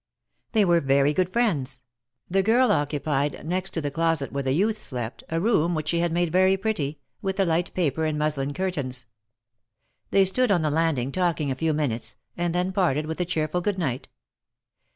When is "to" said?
3.75-3.81